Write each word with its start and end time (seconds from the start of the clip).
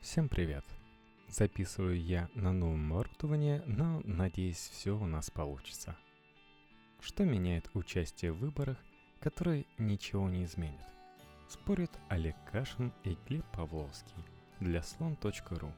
Всем 0.00 0.28
привет! 0.28 0.64
Записываю 1.28 2.00
я 2.00 2.30
на 2.34 2.52
новом 2.52 2.92
оборудовании, 2.92 3.60
но 3.66 4.00
надеюсь, 4.04 4.70
все 4.72 4.96
у 4.96 5.06
нас 5.06 5.28
получится. 5.28 5.96
Что 7.00 7.24
меняет 7.24 7.68
участие 7.74 8.32
в 8.32 8.38
выборах, 8.38 8.78
которые 9.20 9.66
ничего 9.76 10.30
не 10.30 10.44
изменят? 10.44 10.86
Спорят 11.48 11.90
Олег 12.08 12.36
Кашин 12.50 12.92
и 13.02 13.18
Глеб 13.26 13.44
Павловский 13.52 14.24
для 14.60 14.82
слон.ру. 14.82 15.72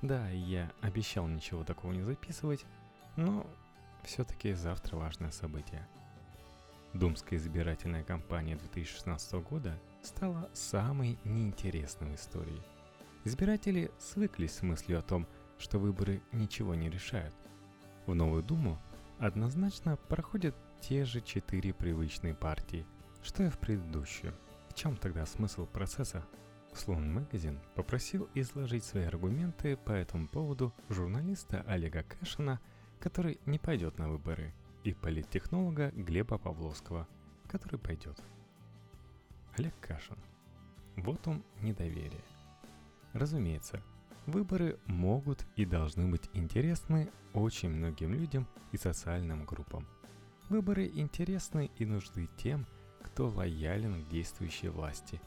Да, 0.00 0.30
я 0.30 0.72
обещал 0.80 1.28
ничего 1.28 1.64
такого 1.64 1.92
не 1.92 2.02
записывать, 2.02 2.64
но 3.16 3.46
все-таки 4.04 4.54
завтра 4.54 4.96
важное 4.96 5.32
событие. 5.32 5.86
Думская 6.94 7.38
избирательная 7.38 8.02
кампания 8.02 8.56
2016 8.56 9.34
года 9.34 9.78
стала 10.02 10.48
самой 10.54 11.18
неинтересной 11.24 12.12
в 12.12 12.14
истории– 12.14 12.62
Избиратели 13.28 13.90
свыклись 13.98 14.52
с 14.54 14.62
мыслью 14.62 14.98
о 14.98 15.02
том, 15.02 15.26
что 15.58 15.78
выборы 15.78 16.22
ничего 16.32 16.74
не 16.74 16.88
решают. 16.88 17.34
В 18.06 18.14
новую 18.14 18.42
Думу 18.42 18.78
однозначно 19.18 19.98
проходят 20.08 20.56
те 20.80 21.04
же 21.04 21.20
четыре 21.20 21.74
привычные 21.74 22.34
партии, 22.34 22.86
что 23.22 23.42
и 23.42 23.50
в 23.50 23.58
предыдущую. 23.58 24.32
В 24.70 24.74
чем 24.74 24.96
тогда 24.96 25.26
смысл 25.26 25.66
процесса? 25.66 26.24
Слон 26.72 27.12
Магазин 27.12 27.60
попросил 27.74 28.30
изложить 28.32 28.84
свои 28.84 29.04
аргументы 29.04 29.76
по 29.76 29.92
этому 29.92 30.26
поводу 30.26 30.72
журналиста 30.88 31.62
Олега 31.68 32.04
Кашина, 32.04 32.60
который 32.98 33.38
не 33.44 33.58
пойдет 33.58 33.98
на 33.98 34.08
выборы, 34.08 34.54
и 34.84 34.94
политтехнолога 34.94 35.90
Глеба 35.90 36.38
Павловского, 36.38 37.06
который 37.46 37.78
пойдет. 37.78 38.18
Олег 39.58 39.74
Кашин. 39.80 40.16
Вот 40.96 41.28
он 41.28 41.44
недоверие– 41.60 42.24
Разумеется, 43.12 43.82
выборы 44.26 44.78
могут 44.86 45.46
и 45.56 45.64
должны 45.64 46.06
быть 46.08 46.28
интересны 46.34 47.10
очень 47.32 47.70
многим 47.70 48.12
людям 48.12 48.46
и 48.72 48.76
социальным 48.76 49.44
группам. 49.44 49.86
Выборы 50.48 50.86
интересны 50.86 51.70
и 51.76 51.84
нужны 51.84 52.28
тем, 52.36 52.66
кто 53.02 53.28
лоялен 53.28 54.04
к 54.04 54.08
действующей 54.08 54.68
власти, 54.68 55.20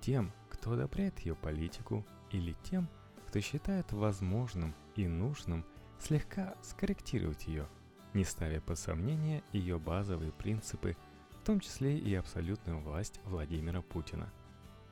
тем, 0.00 0.32
кто 0.50 0.72
одобряет 0.72 1.18
ее 1.20 1.34
политику 1.34 2.06
или 2.30 2.54
тем, 2.64 2.88
кто 3.28 3.40
считает 3.40 3.92
возможным 3.92 4.74
и 4.96 5.06
нужным 5.06 5.64
слегка 5.98 6.54
скорректировать 6.62 7.46
ее, 7.46 7.66
не 8.12 8.24
ставя 8.24 8.60
под 8.60 8.78
сомнение 8.78 9.42
ее 9.52 9.78
базовые 9.78 10.32
принципы, 10.32 10.96
в 11.30 11.44
том 11.44 11.60
числе 11.60 11.98
и 11.98 12.14
абсолютную 12.14 12.80
власть 12.80 13.20
Владимира 13.24 13.80
Путина. 13.80 14.30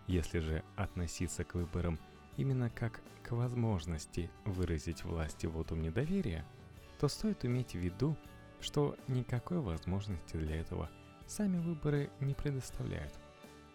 Если 0.06 0.38
же 0.40 0.64
относиться 0.76 1.44
к 1.44 1.54
выборам– 1.54 1.98
именно 2.36 2.70
как 2.70 3.00
к 3.22 3.32
возможности 3.32 4.30
выразить 4.44 5.04
власти 5.04 5.46
вотум 5.46 5.82
недоверия, 5.82 6.44
то 6.98 7.08
стоит 7.08 7.44
иметь 7.44 7.72
в 7.72 7.78
виду, 7.78 8.16
что 8.60 8.96
никакой 9.08 9.60
возможности 9.60 10.36
для 10.36 10.56
этого 10.56 10.90
сами 11.26 11.58
выборы 11.58 12.10
не 12.20 12.34
предоставляют. 12.34 13.12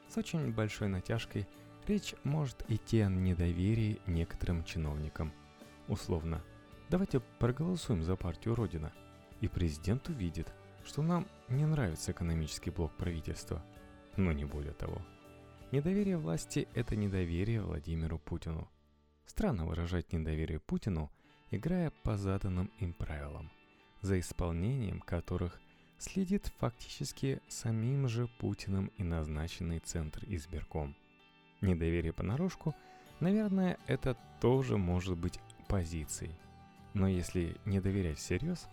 С 0.10 0.18
очень 0.18 0.52
большой 0.52 0.88
натяжкой 0.88 1.48
речь 1.88 2.16
может 2.24 2.64
идти 2.70 3.00
о 3.02 3.10
недоверии 3.10 4.00
некоторым 4.06 4.64
чиновникам. 4.64 5.32
Условно, 5.88 6.44
давайте 6.90 7.20
проголосуем 7.40 8.04
за 8.04 8.16
партию 8.16 8.56
Родина, 8.56 8.92
и 9.42 9.48
президент 9.48 10.10
увидит, 10.10 10.54
что 10.84 11.02
нам 11.02 11.28
не 11.50 11.66
нравится 11.66 12.12
экономический 12.12 12.70
блок 12.70 12.92
правительства, 12.96 13.64
но 14.18 14.32
не 14.32 14.46
более 14.46 14.74
того– 14.74 15.02
Недоверие 15.72 16.18
власти– 16.18 16.68
это 16.76 16.96
недоверие 16.96 17.62
Владимиру 17.62 18.20
Путину. 18.20 18.70
Странно 19.26 19.66
выражать 19.66 20.14
недоверие 20.14 20.60
Путину, 20.60 21.12
играя 21.50 21.92
по 22.04 22.18
заданным 22.18 22.72
им 22.80 22.94
правилам, 22.94 23.50
за 24.02 24.20
исполнением 24.20 25.02
которых 25.02 25.60
следит 25.98 26.54
фактически 26.60 27.42
самим 27.48 28.08
же 28.08 28.28
Путиным 28.40 28.92
и 28.98 29.04
назначенный 29.04 29.80
Центр 29.80 30.24
избирком. 30.28 30.96
Недоверие 31.62 32.14
понарошку, 32.14 32.76
наверное, 33.20 33.80
это 33.88 34.16
тоже 34.40 34.78
может 34.78 35.18
быть 35.18 35.40
позицией. 35.68 36.36
Но 36.94 37.08
если 37.08 37.58
не 37.66 37.82
доверять 37.82 38.20
всерьез, 38.20 38.70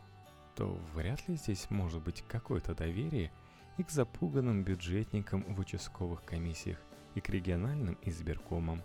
то 0.55 0.79
вряд 0.95 1.27
ли 1.27 1.37
здесь 1.37 1.71
может 1.71 2.03
быть 2.03 2.23
какое-то 2.29 2.75
доверие 2.75 3.33
и 3.79 3.83
к 3.83 3.91
запуганным 3.91 4.65
бюджетникам 4.65 5.43
в 5.43 5.61
участковых 5.61 6.25
комиссиях 6.25 6.79
и 7.15 7.21
к 7.21 7.29
региональным 7.29 7.99
избиркомам, 8.03 8.83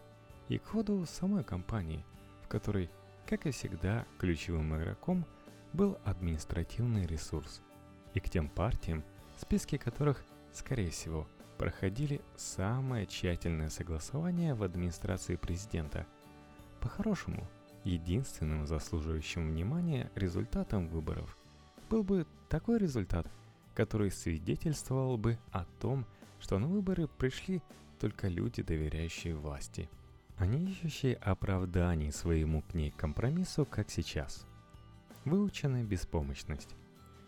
и 0.49 0.57
к 0.57 0.65
ходу 0.65 1.05
самой 1.05 1.43
компании, 1.43 2.05
в 2.43 2.47
которой, 2.47 2.89
как 3.25 3.45
и 3.45 3.51
всегда, 3.51 4.05
ключевым 4.17 4.75
игроком 4.77 5.25
был 5.73 5.97
административный 6.05 7.05
ресурс, 7.05 7.61
и 8.13 8.19
к 8.19 8.29
тем 8.29 8.49
партиям, 8.49 9.03
списки 9.37 9.77
которых, 9.77 10.23
скорее 10.53 10.89
всего, 10.89 11.27
проходили 11.57 12.21
самое 12.35 13.05
тщательное 13.05 13.69
согласование 13.69 14.53
в 14.53 14.63
администрации 14.63 15.35
президента. 15.35 16.05
По-хорошему, 16.79 17.47
единственным 17.83 18.67
заслуживающим 18.67 19.49
внимания 19.49 20.11
результатом 20.15 20.87
выборов 20.87 21.37
был 21.89 22.03
бы 22.03 22.25
такой 22.49 22.77
результат, 22.77 23.27
который 23.77 24.09
свидетельствовал 24.09 25.19
бы 25.19 25.37
о 25.51 25.63
том, 25.79 26.07
что 26.39 26.57
на 26.57 26.67
выборы 26.67 27.07
пришли 27.07 27.61
только 27.99 28.27
люди, 28.27 28.63
доверяющие 28.63 29.35
власти, 29.35 29.87
а 30.37 30.47
не 30.47 30.71
ищущие 30.71 31.13
оправданий 31.13 32.11
своему 32.11 32.63
к 32.63 32.73
ней 32.73 32.89
компромиссу, 32.89 33.67
как 33.67 33.91
сейчас. 33.91 34.47
Выученная 35.25 35.83
беспомощность. 35.83 36.75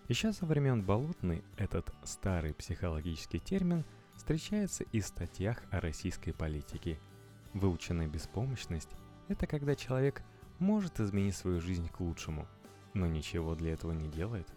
Еще 0.07 0.33
со 0.33 0.47
времен 0.47 0.81
Болотной 0.81 1.43
этот 1.57 1.93
старый 2.03 2.55
психологический 2.55 3.37
термин 3.37 3.85
встречается 4.15 4.85
и 4.85 5.01
в 5.01 5.05
статьях 5.05 5.61
о 5.69 5.79
российской 5.79 6.31
политике. 6.31 6.99
Выученная 7.53 8.07
беспомощность– 8.07 8.89
это 9.27 9.45
когда 9.45 9.75
человек 9.75 10.23
может 10.57 10.99
изменить 10.99 11.35
свою 11.35 11.61
жизнь 11.61 11.89
к 11.89 11.99
лучшему, 11.99 12.47
но 12.95 13.05
ничего 13.05 13.53
для 13.53 13.73
этого 13.73 13.91
не 13.91 14.09
делает. 14.09 14.47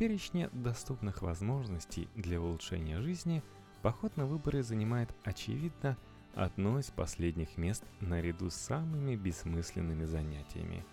Перечне 0.00 0.48
доступных 0.52 1.22
возможностей 1.22 2.08
для 2.16 2.40
улучшения 2.40 3.00
жизни– 3.00 3.44
Поход 3.82 4.16
на 4.18 4.26
выборы 4.26 4.62
занимает, 4.62 5.10
очевидно, 5.24 5.96
одно 6.34 6.78
из 6.78 6.90
последних 6.90 7.56
мест 7.56 7.82
наряду 8.00 8.50
с 8.50 8.54
самыми 8.54 9.16
бессмысленными 9.16 10.04
занятиями. 10.04 10.84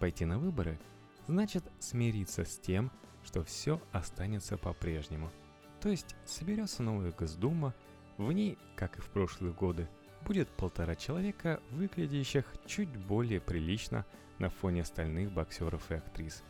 Пойти 0.00 0.24
на 0.24 0.38
выборы 0.38 0.80
значит 1.28 1.64
смириться 1.78 2.44
с 2.44 2.58
тем, 2.58 2.90
что 3.24 3.44
все 3.44 3.80
останется 3.92 4.56
по-прежнему. 4.56 5.30
То 5.80 5.90
есть 5.90 6.16
соберется 6.24 6.82
новая 6.82 7.12
Госдума, 7.12 7.72
в 8.16 8.32
ней, 8.32 8.58
как 8.74 8.98
и 8.98 9.00
в 9.00 9.08
прошлые 9.10 9.52
годы, 9.52 9.88
будет 10.26 10.48
полтора 10.48 10.96
человека, 10.96 11.60
выглядящих 11.70 12.46
чуть 12.66 12.96
более 12.96 13.40
прилично 13.40 14.04
на 14.38 14.50
фоне 14.50 14.82
остальных 14.82 15.30
боксеров 15.30 15.90
и 15.92 15.94
актрис. 15.94 16.42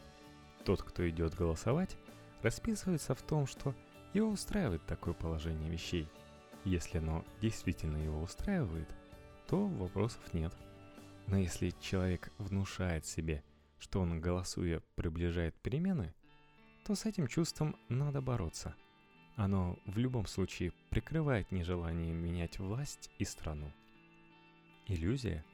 Тот, 0.64 0.82
кто 0.82 1.08
идет 1.08 1.34
голосовать, 1.34 1.96
расписывается 2.42 3.14
в 3.14 3.22
том, 3.22 3.46
что 3.46 3.74
его 4.14 4.28
устраивает 4.28 4.84
такое 4.86 5.14
положение 5.14 5.70
вещей. 5.70 6.08
Если 6.64 6.98
оно 6.98 7.24
действительно 7.40 7.98
его 7.98 8.22
устраивает, 8.22 8.88
то 9.48 9.66
вопросов 9.66 10.32
нет. 10.32 10.54
Но 11.26 11.36
если 11.36 11.70
человек 11.80 12.32
внушает 12.38 13.04
себе, 13.06 13.42
что 13.78 14.00
он, 14.00 14.20
голосуя, 14.20 14.82
приближает 14.94 15.54
перемены, 15.56 16.14
то 16.86 16.94
с 16.94 17.06
этим 17.06 17.26
чувством 17.26 17.76
надо 17.88 18.22
бороться. 18.22 18.74
Оно 19.36 19.78
в 19.84 19.98
любом 19.98 20.26
случае 20.26 20.72
прикрывает 20.90 21.50
нежелание 21.50 22.12
менять 22.12 22.58
власть 22.58 23.10
и 23.18 23.24
страну. 23.24 23.70
Иллюзия. 24.86 25.44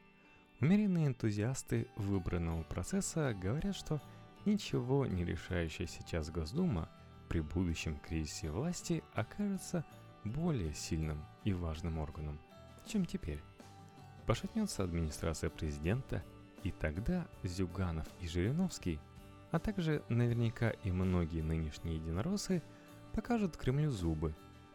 Умеренные 0.60 1.06
энтузиасты 1.06 1.88
выбранного 1.96 2.62
процесса 2.64 3.32
говорят, 3.32 3.74
что 3.74 4.02
ничего 4.46 5.06
не 5.06 5.24
решающая 5.24 5.86
сейчас 5.86 6.30
Госдума– 6.30 6.88
при 7.30 7.40
будущем 7.40 7.96
кризисе 7.96 8.50
власти 8.50 9.04
окажется 9.14 9.84
более 10.24 10.74
сильным 10.74 11.24
и 11.44 11.52
важным 11.52 12.00
органом, 12.00 12.40
чем 12.86 13.06
теперь. 13.06 13.40
Пошатнется 14.26 14.82
администрация 14.82 15.48
президента, 15.48 16.24
и 16.64 16.72
тогда 16.72 17.28
Зюганов 17.44 18.08
и 18.20 18.26
Жириновский, 18.26 18.98
а 19.52 19.60
также 19.60 20.02
наверняка 20.08 20.70
и 20.70 20.90
многие 20.90 21.42
нынешние 21.42 21.96
единороссы 21.96 22.62
покажут 23.12 23.56
Кремлю 23.56 23.92
зубы 23.92 24.34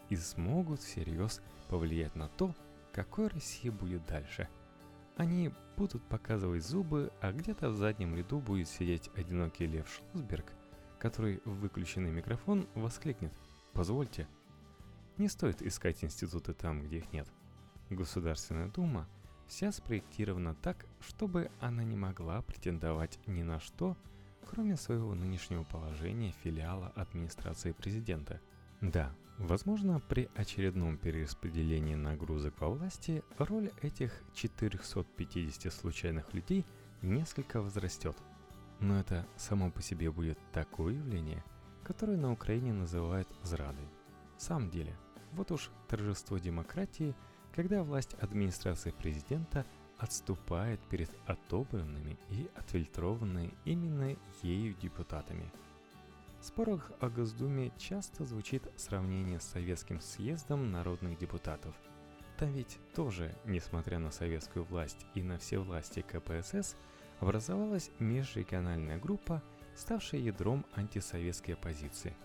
и 0.10 0.16
смогут 0.16 0.80
всерьез 0.80 1.42
повлиять 1.70 2.16
на 2.16 2.30
то, 2.30 2.56
какой 2.94 3.28
Россия 3.28 3.72
будет 3.72 4.06
дальше. 4.06 4.48
Они 5.18 5.52
будут 5.78 6.04
показывать 6.04 6.66
зубы, 6.66 7.12
а 7.22 7.32
где-то 7.32 7.70
в 7.70 7.76
заднем 7.76 8.16
ряду 8.16 8.40
будет 8.40 8.68
сидеть 8.68 9.10
одинокий 9.16 9.66
Лев 9.66 9.88
Шлосберг– 9.90 10.52
который 11.06 11.40
в 11.46 11.60
выключенный 11.60 12.10
микрофон 12.10 12.68
воскликнет 12.74 13.32
«Позвольте». 13.74 14.28
Не 15.18 15.28
стоит 15.28 15.62
искать 15.62 16.04
институты 16.04 16.54
там, 16.54 16.82
где 16.82 16.98
их 16.98 17.14
нет. 17.14 17.28
Государственная 17.92 18.70
дума 18.70 19.08
вся 19.48 19.72
спроектирована 19.72 20.56
так, 20.56 20.88
чтобы 21.00 21.52
она 21.60 21.84
не 21.84 21.96
могла 21.96 22.42
претендовать 22.42 23.20
ни 23.28 23.44
на 23.44 23.60
что, 23.60 23.96
кроме 24.50 24.78
своего 24.78 25.14
нынешнего 25.14 25.64
положения 25.64 26.34
филиала 26.44 26.92
администрации 26.96 27.72
президента. 27.72 28.42
Да, 28.92 29.12
возможно, 29.40 30.00
при 30.00 30.30
очередном 30.36 30.98
перераспределении 30.98 31.96
нагрузок 31.96 32.62
во 32.62 32.70
власти 32.70 33.24
роль 33.40 33.72
этих 33.82 34.22
450 34.36 35.74
случайных 35.74 36.34
людей 36.36 36.66
несколько 37.02 37.62
возрастет. 37.62 38.16
Но 38.80 39.00
это 39.00 39.26
само 39.38 39.72
по 39.72 39.82
себе 39.82 40.12
будет 40.12 40.38
такое 40.52 40.94
явление, 40.94 41.44
которое 41.84 42.16
на 42.16 42.32
Украине 42.32 42.74
называют 42.74 43.28
зрадой. 43.42 43.88
В 44.38 44.42
самом 44.44 44.70
деле, 44.70 44.96
вот 45.32 45.52
уж 45.52 45.72
торжество 45.88 46.38
демократии, 46.38 47.16
когда 47.56 47.82
власть 47.82 48.14
администрации 48.22 48.92
президента 48.92 49.66
отступает 49.98 50.80
перед 50.92 51.10
отобранными 51.26 52.20
и 52.30 52.48
отфильтрованными 52.56 53.52
именно 53.64 54.16
ею 54.44 54.76
депутатами. 54.76 55.52
Спорах 56.46 56.92
о 57.00 57.10
Госдуме 57.10 57.72
часто 57.76 58.24
звучит 58.24 58.62
сравнение 58.76 59.40
с 59.40 59.46
Советским 59.46 60.00
съездом 60.00 60.72
народных 60.72 61.18
депутатов. 61.18 61.74
Там 62.38 62.54
ведь 62.54 62.78
тоже, 62.94 63.36
несмотря 63.46 63.98
на 63.98 64.12
советскую 64.12 64.64
власть 64.64 65.08
и 65.16 65.24
на 65.24 65.40
все 65.40 65.58
власти 65.58 66.06
КПСС, 66.08 66.76
образовалась 67.20 67.90
межрегиональная 67.98 69.00
группа, 69.00 69.42
ставшая 69.76 70.22
ядром 70.22 70.68
антисоветской 70.76 71.56
оппозиции. 71.56 72.16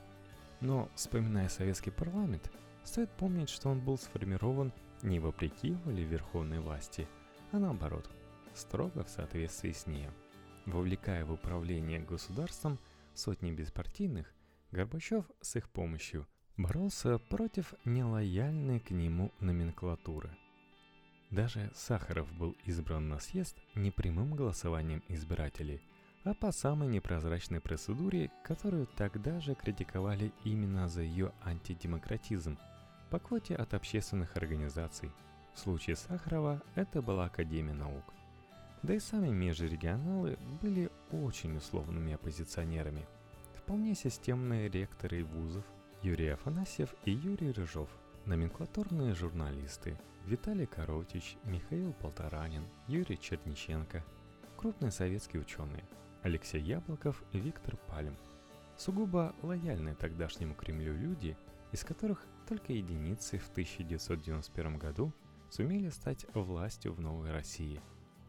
Но, 0.61 0.91
вспоминая 0.95 1.49
советский 1.49 1.91
парламент, 1.91 2.53
стоит 2.85 3.11
помнить, 3.13 3.49
что 3.49 3.71
он 3.71 3.81
был 3.81 3.97
сформирован 3.97 4.71
не 5.01 5.19
вопреки 5.19 5.73
воле 5.87 6.05
верховной 6.05 6.61
власти, 6.61 7.09
а 7.53 7.59
наоборот, 7.59 8.11
строго 8.53 9.03
в 9.03 9.09
соответствии 9.09 9.73
с 9.73 9.87
ней. 9.87 10.09
Вовлекая 10.67 11.25
в 11.25 11.33
управление 11.33 12.01
государством 12.01 12.79
сотни 13.15 13.51
беспартийных, 13.51 14.35
Горбачев 14.71 15.25
с 15.41 15.57
их 15.57 15.69
помощью 15.69 16.27
боролся 16.57 17.19
против 17.19 17.75
нелояльной 17.85 18.81
к 18.81 18.91
нему 18.91 19.33
номенклатуры– 19.41 20.31
даже 21.31 21.71
Сахаров 21.75 22.33
был 22.33 22.57
избран 22.65 23.09
на 23.09 23.21
съезд 23.21 23.57
не 23.77 23.93
прямым 23.93 24.35
голосованием 24.35 25.05
избирателей, 25.07 25.81
а 26.25 26.35
по 26.35 26.51
самой 26.51 26.89
непрозрачной 26.89 27.61
процедуре, 27.61 28.33
которую 28.43 28.89
тогда 28.97 29.39
же 29.41 29.55
критиковали 29.55 30.33
именно 30.45 30.89
за 30.89 31.03
ее 31.03 31.33
антидемократизм, 31.45 32.59
по 33.11 33.21
квоте 33.21 33.55
от 33.55 33.75
общественных 33.75 34.37
организаций. 34.37 35.12
В 35.55 35.61
случае 35.61 35.95
Сахарова 35.95 36.62
это 36.75 37.01
была 37.01 37.27
Академия 37.27 37.75
наук. 37.75 38.05
Да 38.82 38.94
и 38.94 38.99
сами 38.99 39.29
межрегионалы 39.29 40.38
были 40.62 40.91
очень 41.12 41.56
условными 41.56 42.15
оппозиционерами. 42.15 43.06
Вполне 43.55 43.94
системные 43.94 44.69
ректоры 44.69 45.25
вузов 45.25 45.65
Юрий 46.03 46.29
Афанасьев 46.29 46.94
и 47.05 47.12
Юрий 47.12 47.53
Рыжов, 47.53 47.91
номенклатурные 48.27 49.15
журналисты– 49.15 49.99
Виталий 50.27 50.67
Коротич, 50.67 51.37
Михаил 51.44 51.93
Полторанин, 51.94 52.65
Юрий 52.87 53.19
Черниченко, 53.19 54.05
крупные 54.56 54.93
советские 54.93 55.43
ученые, 55.43 55.85
Алексей 56.23 56.61
Яблоков 56.61 57.23
Виктор 57.33 57.76
Пальм. 57.88 58.17
Сугубо 58.76 59.35
лояльные 59.43 59.94
тогдашнему 59.94 60.55
Кремлю 60.55 60.94
люди, 60.94 61.37
из 61.73 61.85
которых 61.85 62.25
только 62.49 62.73
единицы 62.73 63.38
в 63.38 63.50
1991 63.50 64.79
году 64.79 65.12
сумели 65.50 65.88
стать 65.88 66.26
властью 66.35 66.93
в 66.93 67.00
новой 67.00 67.33
России. 67.33 67.81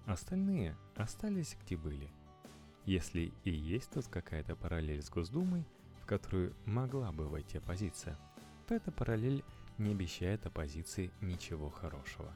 Остальные 0.06 0.76
остались 0.96 1.58
где 1.64 1.78
были. 1.78 2.10
Если 2.86 3.32
и 3.44 3.52
есть 3.52 3.92
тут 3.92 4.08
какая-то 4.08 4.56
параллель 4.56 5.02
с 5.02 5.10
Госдумой, 5.10 5.66
в 6.02 6.06
которую 6.06 6.56
могла 6.66 7.12
бы 7.12 7.28
войти 7.28 7.60
оппозиция, 7.60 8.18
то 8.68 8.74
эта 8.74 8.92
параллель 8.92 9.44
не 9.78 9.92
обещает 9.92 10.46
оппозиции 10.46 11.12
ничего 11.22 11.70
хорошего. 11.70 12.34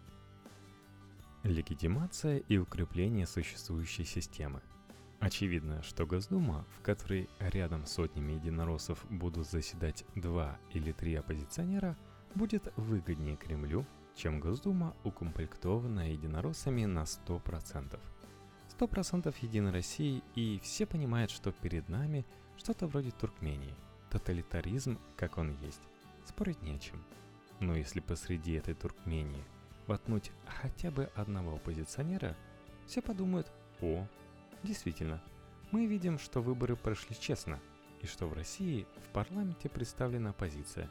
Легитимация 1.44 2.38
и 2.38 2.58
укрепление 2.58 3.28
существующей 3.28 4.04
системы. 4.04 4.62
Очевидно, 5.20 5.82
что 5.84 6.06
Госдума, 6.06 6.66
в 6.78 6.82
которой 6.82 7.30
рядом 7.40 7.86
с 7.86 7.94
сотнями 7.94 8.34
единороссов 8.34 9.04
будут 9.10 9.48
заседать 9.50 10.06
два 10.16 10.58
или 10.74 10.92
три 10.92 11.16
оппозиционера, 11.16 11.98
будет 12.36 12.72
выгоднее 12.76 13.38
Кремлю, 13.38 13.86
чем 14.16 14.40
Госдума, 14.40 14.96
укомплектованная 15.04 16.10
единороссами 16.10 16.86
на 16.86 17.04
100%. 17.04 18.00
100% 18.78 19.36
Единой 19.42 19.72
России, 19.72 20.24
и 20.36 20.60
все 20.64 20.86
понимают, 20.86 21.32
что 21.32 21.52
перед 21.52 21.88
нами 21.90 22.26
что-то 22.58 22.88
вроде 22.88 23.12
Туркмении. 23.12 23.74
Тоталитаризм, 24.10 24.98
как 25.18 25.38
он 25.38 25.56
есть. 25.62 25.82
Спорить 26.26 26.62
не 26.62 26.76
о 26.76 26.80
чем. 26.80 27.04
Но 27.60 27.76
если 27.76 28.00
посреди 28.00 28.54
этой 28.54 28.74
Туркмении 28.74 29.44
воткнуть 29.88 30.32
хотя 30.46 30.92
бы 30.92 31.10
одного 31.16 31.56
оппозиционера, 31.56 32.36
все 32.86 33.02
подумают 33.02 33.52
«О, 33.82 34.08
действительно, 34.64 35.22
мы 35.72 35.86
видим, 35.86 36.20
что 36.20 36.42
выборы 36.42 36.76
прошли 36.76 37.16
честно, 37.20 37.60
и 38.02 38.08
что 38.08 38.28
в 38.28 38.34
России 38.34 38.86
в 39.04 39.10
парламенте 39.10 39.70
представлена 39.70 40.32
оппозиция. 40.32 40.90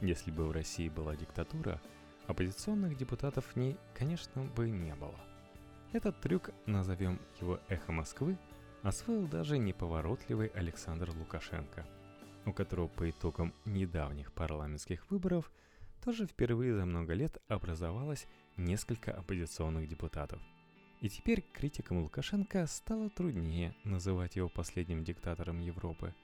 Если 0.00 0.30
бы 0.30 0.46
в 0.46 0.52
России 0.52 0.88
была 0.88 1.16
диктатура, 1.16 1.80
оппозиционных 2.28 2.96
депутатов 2.96 3.44
в 3.46 3.56
ней, 3.56 3.76
конечно, 3.94 4.44
бы 4.44 4.70
не 4.70 4.94
было. 4.94 5.18
Этот 5.92 6.20
трюк, 6.20 6.50
назовем 6.66 7.18
его 7.40 7.58
«Эхо 7.68 7.90
Москвы», 7.90 8.38
освоил 8.82 9.26
даже 9.26 9.58
неповоротливый 9.58 10.48
Александр 10.48 11.10
Лукашенко, 11.10 11.84
у 12.46 12.52
которого 12.52 12.86
по 12.86 13.10
итогам 13.10 13.52
недавних 13.64 14.32
парламентских 14.32 15.10
выборов– 15.10 15.50
тоже 16.04 16.26
впервые 16.26 16.74
за 16.74 16.86
много 16.86 17.14
лет 17.14 17.38
образовалось 17.48 18.26
несколько 18.56 19.12
оппозиционных 19.12 19.88
депутатов. 19.88 20.40
И 21.00 21.08
теперь 21.08 21.42
критикам 21.52 22.02
Лукашенко 22.02 22.66
стало 22.66 23.08
труднее 23.10 23.74
называть 23.84 24.36
его 24.36 24.48
последним 24.48 25.04
диктатором 25.04 25.60
Европы. 25.60 26.14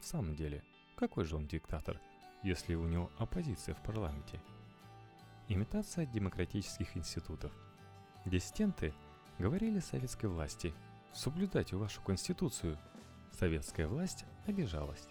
В 0.00 0.04
самом 0.04 0.34
деле, 0.34 0.62
какой 0.96 1.24
же 1.24 1.36
он 1.36 1.46
диктатор, 1.46 2.00
если 2.42 2.74
у 2.74 2.86
него 2.86 3.10
оппозиция 3.18 3.74
в 3.74 3.82
парламенте? 3.82 4.40
Имитация 5.48 6.06
демократических 6.06 6.96
институтов. 6.96 7.52
Диссиденты 8.24 8.92
говорили 9.38 9.80
советской 9.80 10.26
власти 10.26 10.74
«соблюдайте 11.12 11.76
вашу 11.76 12.02
конституцию». 12.02 12.78
Советская 13.38 13.86
власть 13.86 14.24
обижалась 14.46 15.08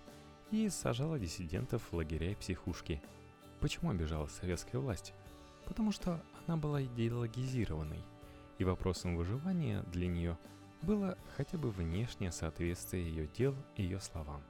и 0.52 0.70
сажала 0.70 1.20
диссидентов 1.20 1.84
в 1.84 1.94
лагеря 1.94 2.32
и 2.32 2.36
психушки– 2.36 3.02
Почему 3.60 3.90
обижалась 3.90 4.34
советская 4.34 4.80
власть? 4.80 5.14
Потому 5.66 5.92
что 5.92 6.22
она 6.46 6.58
была 6.58 6.84
идеологизированной, 6.84 8.04
и 8.60 8.64
вопросом 8.64 9.18
выживания 9.18 9.84
для 9.92 10.08
нее 10.08 10.38
было 10.84 11.18
хотя 11.36 11.58
бы 11.58 11.72
внешнее 11.72 12.32
соответствие 12.32 13.08
ее 13.08 13.28
дел 13.28 13.56
и 13.76 13.84
ее 13.84 14.00
словам. 14.00 14.44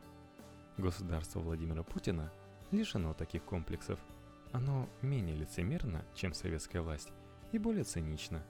Государство 0.78 1.40
Владимира 1.40 1.84
Путина 1.84 2.32
лишено 2.72 3.14
таких 3.14 3.44
комплексов. 3.44 4.00
Оно 4.52 4.88
менее 5.02 5.36
лицемерно, 5.36 6.06
чем 6.16 6.34
советская 6.34 6.82
власть, 6.82 7.12
и 7.52 7.58
более 7.58 7.84
цинично. 7.84 8.44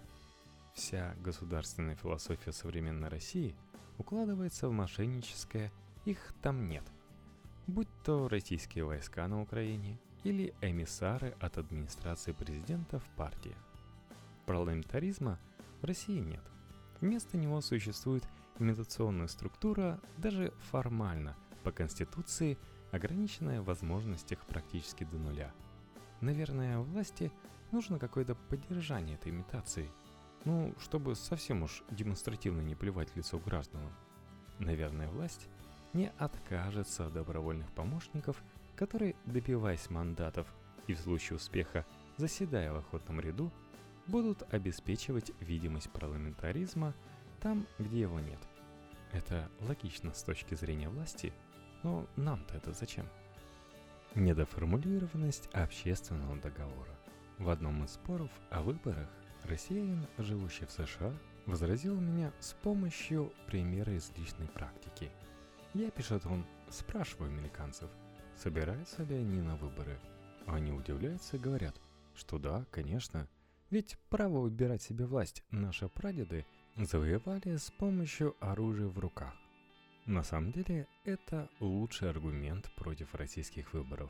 Вся 0.73 1.15
государственная 1.23 1.95
философия 1.95 2.51
современной 2.51 3.09
России 3.09 3.55
укладывается 3.97 4.69
в 4.69 4.71
мошенническое 4.71 5.71
«их 6.05 6.33
там 6.41 6.67
нет». 6.67 6.83
Будь 7.65 7.89
то 8.05 8.29
российские 8.29 8.85
войска 8.85 9.27
на 9.27 9.41
Украине, 9.41 9.99
или 10.23 10.53
эмиссары 10.61 11.35
от 11.39 11.57
администрации 11.57 12.31
президента 12.31 12.99
в 12.99 13.05
партиях. 13.15 13.57
Парламентаризма 14.45 15.39
в 15.81 15.85
России 15.85 16.19
нет. 16.19 16.43
Вместо 17.01 17.37
него 17.37 17.61
существует 17.61 18.23
имитационная 18.59 19.27
структура, 19.27 19.99
даже 20.17 20.53
формально, 20.71 21.35
по 21.63 21.71
Конституции, 21.71 22.57
ограниченная 22.91 23.61
в 23.61 23.65
возможностях 23.65 24.39
практически 24.47 25.03
до 25.03 25.17
нуля. 25.17 25.53
Наверное, 26.21 26.79
власти 26.79 27.31
нужно 27.71 27.99
какое-то 27.99 28.35
поддержание 28.35 29.15
этой 29.15 29.31
имитации. 29.31 29.89
Ну, 30.45 30.73
чтобы 30.79 31.15
совсем 31.15 31.63
уж 31.63 31.83
демонстративно 31.89 32.61
не 32.61 32.75
плевать 32.75 33.09
в 33.09 33.15
лицо 33.15 33.37
гражданам. 33.39 33.91
Наверное, 34.59 35.09
власть 35.09 35.47
не 35.93 36.11
откажется 36.17 37.07
от 37.07 37.13
добровольных 37.13 37.71
помощников– 37.71 38.41
которые, 38.77 39.15
добиваясь 39.25 39.89
мандатов 39.89 40.47
и 40.85 40.93
в 40.93 40.99
случае 40.99 41.35
успеха 41.37 41.85
заседая 42.15 42.71
в 42.71 42.77
охотном 42.77 43.19
ряду, 43.19 43.51
будут 44.05 44.43
обеспечивать 44.53 45.31
видимость 45.41 45.91
парламентаризма 45.91 46.93
там, 47.41 47.67
где 47.79 48.01
его 48.01 48.19
нет. 48.19 48.39
Это 49.11 49.49
логично 49.61 50.13
с 50.13 50.23
точки 50.23 50.53
зрения 50.53 50.89
власти, 50.89 51.33
но 51.83 52.07
нам-то 52.15 52.55
это 52.55 52.71
зачем? 52.71 53.07
Недоформулированность 54.17 55.47
общественного 55.53 56.37
договора. 56.37 56.97
В 57.37 57.49
одном 57.49 57.83
из 57.83 57.91
споров 57.91 58.31
о 58.49 58.63
выборах 58.63 59.07
россиянин, 59.43 60.07
живущий 60.17 60.65
в 60.65 60.71
США, 60.71 61.13
возразил 61.45 62.01
меня 62.01 62.33
с 62.39 62.53
помощью 62.53 63.31
примера 63.45 63.93
из 63.93 64.11
личной 64.17 64.47
практики. 64.47 65.11
Я, 65.75 65.91
пишет 65.91 66.25
он, 66.25 66.47
спрашиваю 66.71 67.29
американцев, 67.29 67.91
собираются 68.35 69.03
ли 69.03 69.17
они 69.17 69.39
на 69.39 69.55
выборы. 69.55 69.99
Они 70.47 70.71
удивляются 70.71 71.37
и 71.37 71.39
говорят, 71.39 71.79
что 72.15 72.39
да, 72.39 72.65
конечно, 72.71 73.27
ведь 73.69 73.99
право 74.09 74.39
выбирать 74.39 74.81
себе 74.81 75.05
власть 75.05 75.43
наши 75.51 75.87
прадеды 75.89 76.47
завоевали 76.75 77.55
с 77.55 77.69
помощью 77.69 78.35
оружия 78.39 78.87
в 78.87 78.97
руках. 78.97 79.35
На 80.07 80.23
самом 80.23 80.53
деле, 80.53 80.87
это 81.03 81.49
лучший 81.59 82.09
аргумент 82.09 82.71
против 82.75 83.13
российских 83.13 83.73
выборов. 83.73 84.09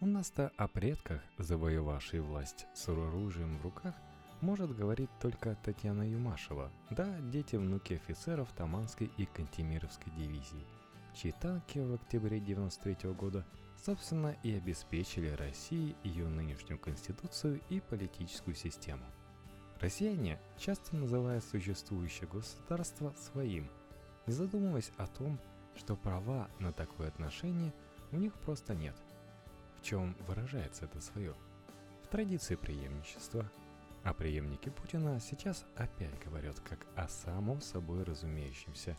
У 0.00 0.06
нас-то 0.06 0.50
о 0.56 0.66
предках, 0.66 1.22
завоевавшей 1.38 2.18
власть 2.18 2.66
с 2.74 2.88
оружием 2.88 3.56
в 3.58 3.62
руках, 3.62 3.94
может 4.40 4.76
говорить 4.76 5.10
только 5.22 5.56
Татьяна 5.64 6.02
Юмашева, 6.02 6.72
да, 6.90 7.20
дети-внуки 7.20 7.94
офицеров 7.94 8.50
Таманской 8.56 9.12
и 9.16 9.26
Кантемировской 9.26 10.12
дивизий, 10.16 10.66
чьи 11.14 11.30
танки 11.30 11.78
в 11.78 11.94
октябре 11.94 12.40
93 12.40 13.12
года, 13.12 13.46
собственно, 13.76 14.34
и 14.42 14.54
обеспечили 14.54 15.28
России 15.28 15.94
ее 16.02 16.26
нынешнюю 16.26 16.80
конституцию 16.80 17.60
и 17.68 17.78
политическую 17.78 18.56
систему. 18.56 19.04
Россияне 19.80 20.40
часто 20.58 20.96
называют 20.96 21.44
существующее 21.44 22.28
государство 22.28 23.14
своим, 23.16 23.68
не 24.28 24.32
задумываясь 24.32 24.92
о 24.96 25.08
том, 25.08 25.40
что 25.74 25.96
права 25.96 26.48
на 26.60 26.72
такое 26.72 27.08
отношение 27.08 27.74
у 28.12 28.16
них 28.16 28.32
просто 28.34 28.76
нет. 28.76 28.94
В 29.80 29.82
чем 29.82 30.14
выражается 30.28 30.84
это 30.84 31.00
свое? 31.00 31.34
В 32.04 32.08
традиции 32.08 32.54
преемничества– 32.54 33.50
а 34.04 34.14
преемники 34.14 34.70
Путина 34.70 35.20
сейчас 35.20 35.66
опять 35.76 36.18
говорят 36.24 36.58
как 36.60 36.86
о 36.96 37.08
само 37.08 37.60
собой 37.60 38.04
разумеющемся. 38.04 38.96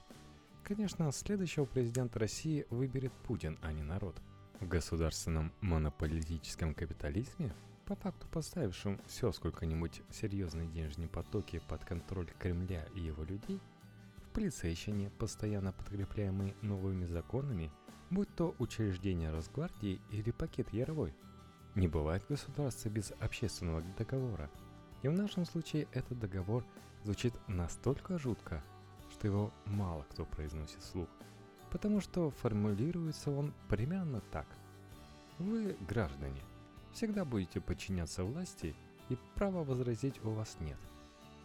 Конечно, 0.63 1.11
следующего 1.11 1.65
президента 1.65 2.19
России 2.19 2.67
выберет 2.69 3.11
Путин, 3.23 3.57
а 3.61 3.71
не 3.71 3.81
народ. 3.81 4.15
В 4.59 4.67
государственном 4.67 5.51
монополитическом 5.61 6.75
капитализме, 6.75 7.53
по 7.85 7.95
факту 7.95 8.27
поставившем 8.27 8.99
все 9.07 9.31
сколько-нибудь 9.31 10.03
серьезные 10.11 10.67
денежные 10.67 11.07
потоки 11.07 11.59
под 11.67 11.83
контроль 11.85 12.29
Кремля 12.37 12.85
и 12.93 12.99
его 12.99 13.23
людей, 13.23 13.59
полицейщине, 14.29 15.11
постоянно 15.19 15.73
подкрепляемые 15.73 16.55
новыми 16.61 17.05
законами, 17.05 17.71
будь 18.09 18.33
то 18.35 18.55
учреждение 18.59 19.31
Росгвардии 19.31 20.01
или 20.11 20.31
пакет 20.31 20.71
Яровой, 20.73 21.13
не 21.75 21.87
бывает 21.87 22.23
государства 22.27 22.89
без 22.89 23.11
общественного 23.19 23.81
договора– 23.97 24.49
и 25.01 25.07
в 25.07 25.13
нашем 25.13 25.45
случае 25.45 25.87
этот 25.93 26.19
договор 26.19 26.65
звучит 27.03 27.33
настолько 27.47 28.17
жутко, 28.17 28.63
что 29.11 29.27
его 29.27 29.53
мало 29.65 30.05
кто 30.09 30.25
произносит 30.25 30.81
вслух, 30.81 31.07
потому 31.71 32.01
что 32.01 32.31
формулируется 32.31 33.31
он 33.31 33.53
примерно 33.69 34.21
так. 34.31 34.47
Вы, 35.37 35.77
граждане, 35.87 36.41
всегда 36.91 37.23
будете 37.23 37.61
подчиняться 37.61 38.23
власти, 38.23 38.75
и 39.07 39.17
права 39.35 39.63
возразить 39.63 40.23
у 40.23 40.31
вас 40.31 40.57
нет. 40.59 40.77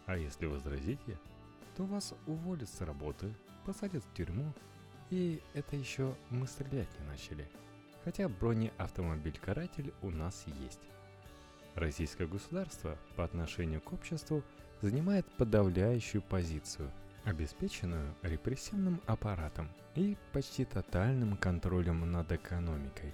А 0.05 0.17
если 0.17 0.45
возразите, 0.45 1.17
то 1.75 1.83
вас 1.85 2.13
уволят 2.25 2.69
с 2.69 2.81
работы, 2.81 3.33
посадят 3.65 4.03
в 4.03 4.13
тюрьму, 4.13 4.53
и 5.09 5.41
это 5.53 5.75
еще 5.75 6.15
мы 6.29 6.47
стрелять 6.47 6.89
не 6.99 7.05
начали. 7.05 7.47
Хотя 8.03 8.29
бронеавтомобиль-каратель 8.29 9.93
у 10.01 10.09
нас 10.09 10.45
есть. 10.61 10.81
Российское 11.75 12.27
государство 12.27 12.97
по 13.15 13.23
отношению 13.23 13.81
к 13.81 13.91
обществу 13.91 14.43
занимает 14.81 15.25
подавляющую 15.37 16.21
позицию, 16.21 16.91
обеспеченную 17.25 18.15
репрессивным 18.21 19.01
аппаратом 19.07 19.69
и 19.95 20.17
почти 20.31 20.63
тотальным 20.63 21.35
контролем 21.37 22.09
над 22.09 22.31
экономикой. 22.31 23.13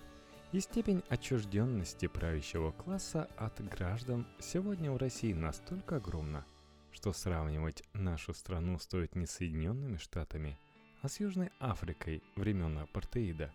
И 0.51 0.59
степень 0.59 1.01
отчужденности 1.07 2.07
правящего 2.07 2.71
класса 2.71 3.29
от 3.37 3.61
граждан 3.69 4.27
сегодня 4.39 4.91
в 4.91 4.97
России 4.97 5.33
настолько 5.33 5.95
огромна, 5.95 6.45
что 6.93 7.13
сравнивать 7.13 7.83
нашу 7.93 8.33
страну 8.33 8.77
стоит 8.79 9.15
не 9.15 9.25
с 9.25 9.31
Соединенными 9.31 9.97
Штатами, 9.97 10.57
а 11.01 11.09
с 11.09 11.19
Южной 11.19 11.49
Африкой 11.59 12.23
времен 12.35 12.77
апартеида. 12.77 13.51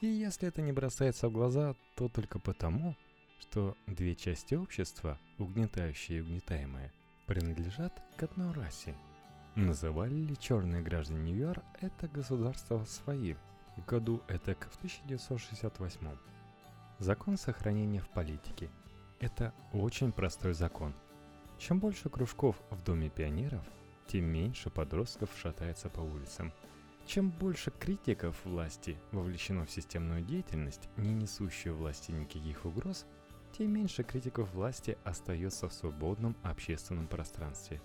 И 0.00 0.06
если 0.06 0.48
это 0.48 0.62
не 0.62 0.72
бросается 0.72 1.28
в 1.28 1.32
глаза, 1.32 1.74
то 1.94 2.08
только 2.08 2.38
потому, 2.38 2.96
что 3.40 3.76
две 3.86 4.14
части 4.14 4.54
общества, 4.54 5.18
угнетающие 5.38 6.18
и 6.18 6.22
угнетаемые, 6.22 6.92
принадлежат 7.26 7.92
к 8.16 8.22
одной 8.22 8.52
расе. 8.52 8.94
Называли 9.56 10.14
ли 10.14 10.36
черные 10.38 10.82
граждане 10.82 11.32
Нью-Йорк 11.32 11.64
это 11.80 12.08
государство 12.08 12.84
своим? 12.84 13.36
В 13.76 13.84
году 13.84 14.22
это 14.28 14.54
в 14.54 14.76
1968. 14.76 16.00
Закон 16.98 17.36
сохранения 17.36 18.00
в 18.00 18.08
политике. 18.08 18.70
Это 19.20 19.52
очень 19.72 20.12
простой 20.12 20.54
закон. 20.54 20.94
Чем 21.60 21.78
больше 21.78 22.08
кружков 22.08 22.56
в 22.70 22.82
Доме 22.82 23.10
пионеров, 23.10 23.62
тем 24.06 24.24
меньше 24.24 24.70
подростков 24.70 25.28
шатается 25.36 25.90
по 25.90 26.00
улицам. 26.00 26.54
Чем 27.06 27.28
больше 27.28 27.70
критиков 27.70 28.34
власти 28.46 28.96
вовлечено 29.12 29.66
в 29.66 29.70
системную 29.70 30.22
деятельность, 30.22 30.88
не 30.96 31.12
несущую 31.12 31.76
власти 31.76 32.12
никаких 32.12 32.64
угроз, 32.64 33.04
тем 33.52 33.74
меньше 33.74 34.04
критиков 34.04 34.50
власти 34.54 34.96
остается 35.04 35.68
в 35.68 35.74
свободном 35.74 36.34
общественном 36.42 37.06
пространстве, 37.06 37.82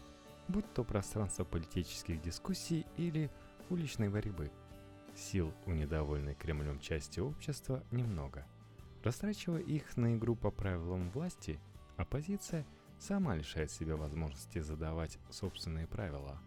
будь 0.47 0.73
то 0.73 0.85
пространство 0.85 1.43
политических 1.43 2.21
дискуссий 2.21 2.85
или 2.95 3.29
уличной 3.69 4.07
борьбы. 4.07 4.51
Сил 5.17 5.53
у 5.65 5.71
недовольной 5.71 6.35
Кремлем 6.35 6.79
части 6.79 7.19
общества 7.19 7.83
немного. 7.91 8.45
Растрачивая 9.03 9.59
их 9.59 9.97
на 9.97 10.15
игру 10.15 10.35
по 10.35 10.49
правилам 10.49 11.09
власти, 11.09 11.59
оппозиция 11.97 12.65
сама 12.99 13.35
лишает 13.35 13.71
себя 13.71 13.95
возможности 13.95 14.59
задавать 14.59 15.17
собственные 15.29 15.87
правила. 15.87 16.39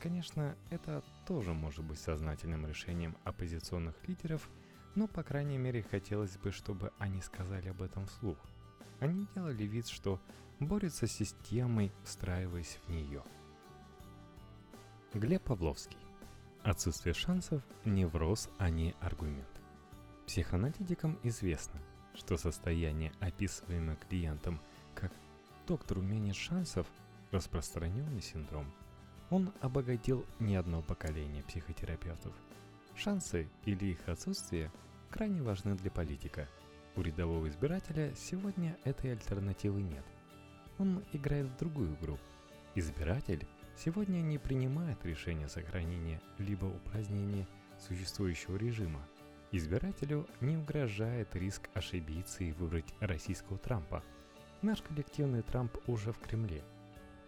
Конечно, 0.00 0.56
это 0.70 1.02
тоже 1.26 1.52
может 1.52 1.84
быть 1.84 1.98
сознательным 1.98 2.66
решением 2.66 3.16
оппозиционных 3.24 3.96
лидеров, 4.06 4.48
но 4.94 5.08
по 5.08 5.22
крайней 5.22 5.58
мере 5.58 5.82
хотелось 5.82 6.36
бы, 6.36 6.50
чтобы 6.50 6.92
они 6.98 7.20
сказали 7.20 7.68
об 7.68 7.82
этом 7.82 8.06
вслух– 8.06 8.38
они 9.00 9.26
делали 9.34 9.64
вид, 9.64 9.86
что 9.86 10.20
борются 10.60 11.06
с 11.06 11.12
системой, 11.12 11.92
встраиваясь 12.04 12.78
в 12.86 12.88
нее. 12.88 13.22
Глеб 15.12 15.42
Павловский. 15.42 15.98
Отсутствие 16.62 17.14
шансов– 17.14 17.62
невроз, 17.84 18.48
а 18.58 18.70
не 18.70 18.94
аргумент. 19.00 19.60
Психоаналитикам 20.26 21.18
известно, 21.22 21.80
что 22.14 22.38
состояние, 22.38 23.12
описываемое 23.20 23.96
клиентом 23.96 24.60
«доктор 25.66 25.98
умения 25.98 26.32
шансов»– 26.32 26.86
распространенный 27.30 28.22
синдром. 28.22 28.72
Он 29.30 29.52
обогатил 29.60 30.24
не 30.38 30.56
одно 30.56 30.82
поколение 30.82 31.42
психотерапевтов. 31.44 32.34
Шансы 32.94 33.48
или 33.64 33.86
их 33.86 34.08
отсутствие 34.08 34.70
крайне 35.10 35.42
важны 35.42 35.74
для 35.76 35.90
политика– 35.90 36.48
у 36.96 37.02
рядового 37.02 37.48
избирателя 37.48 38.14
сегодня 38.14 38.76
этой 38.84 39.12
альтернативы 39.12 39.82
нет. 39.82 40.04
Он 40.78 41.02
играет 41.12 41.46
в 41.46 41.56
другую 41.56 41.94
игру. 41.96 42.18
Избиратель 42.76 43.48
сегодня 43.76 44.18
не 44.18 44.38
принимает 44.38 45.04
решение 45.04 45.48
сохранения 45.48 46.20
либо 46.38 46.66
упразднения 46.66 47.48
существующего 47.80 48.56
режима. 48.56 49.04
Избирателю 49.50 50.28
не 50.40 50.56
угрожает 50.56 51.34
риск 51.34 51.68
ошибиться 51.74 52.44
и 52.44 52.52
выбрать 52.52 52.94
российского 53.00 53.58
Трампа. 53.58 54.04
Наш 54.64 54.80
коллективный 54.80 55.42
Трамп 55.42 55.76
уже 55.86 56.10
в 56.10 56.18
Кремле. 56.18 56.64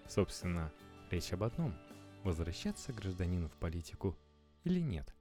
Собственно, 0.08 0.72
речь 1.10 1.34
об 1.34 1.42
одном– 1.42 1.74
возвращаться 2.24 2.94
гражданину 2.94 3.50
в 3.50 3.52
политику 3.58 4.16
или 4.64 4.80
нет. 4.80 5.14